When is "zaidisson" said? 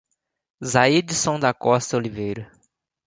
0.65-1.39